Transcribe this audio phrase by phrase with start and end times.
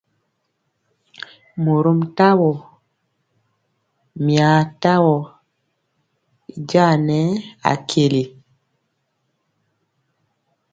[1.63, 2.51] Mɔrom tawo,
[4.25, 5.31] mia tamɔ y
[6.69, 7.27] jaŋa nɛɛ
[7.71, 8.23] akweli.